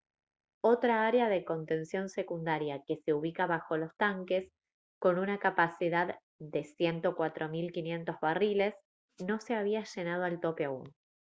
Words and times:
otra 0.63 1.05
área 1.05 1.29
de 1.29 1.45
contención 1.45 2.09
secundaria 2.09 2.81
que 2.87 2.97
se 3.05 3.13
ubica 3.13 3.45
bajo 3.45 3.77
los 3.77 3.95
tanques 3.97 4.49
con 4.99 5.19
una 5.19 5.37
capacidad 5.37 6.19
de 6.39 6.63
104 6.63 7.51
500 7.51 8.15
barriles 8.19 8.73
no 9.19 9.39
se 9.39 9.53
había 9.53 9.83
llenado 9.83 10.23
al 10.23 10.39
tope 10.39 10.65
aún 10.65 10.91